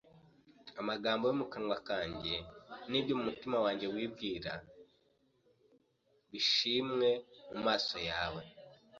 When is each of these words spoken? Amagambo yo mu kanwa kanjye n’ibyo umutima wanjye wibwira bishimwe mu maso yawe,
Amagambo 0.81 1.23
yo 1.29 1.35
mu 1.39 1.45
kanwa 1.53 1.77
kanjye 1.87 2.33
n’ibyo 2.89 3.13
umutima 3.19 3.57
wanjye 3.63 3.85
wibwira 3.95 4.53
bishimwe 6.31 7.09
mu 7.51 7.59
maso 7.67 7.97
yawe, 8.09 8.41